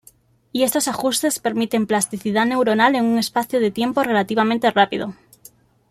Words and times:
Y 0.51 0.63
estos 0.63 0.87
ajustes 0.87 1.37
permiten 1.37 1.85
plasticidad 1.85 2.47
neuronal 2.47 2.95
en 2.95 3.05
un 3.05 3.19
espacio 3.19 3.59
de 3.59 3.69
tiempo 3.69 4.01
relativamente 4.01 4.71
rápido. 4.71 5.13